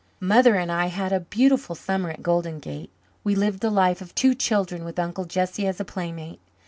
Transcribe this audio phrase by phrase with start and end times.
[0.19, 2.89] Mother and I had a beautiful summer at Golden Gate.
[3.23, 6.39] We lived the life of two children with Uncle Jesse as a playmate.